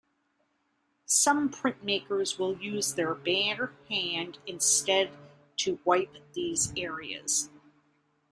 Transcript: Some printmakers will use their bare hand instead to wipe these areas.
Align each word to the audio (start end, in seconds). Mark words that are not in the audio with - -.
Some 1.05 1.51
printmakers 1.51 2.39
will 2.39 2.57
use 2.59 2.95
their 2.95 3.13
bare 3.13 3.71
hand 3.87 4.39
instead 4.47 5.11
to 5.57 5.77
wipe 5.85 6.15
these 6.33 6.73
areas. 6.75 7.51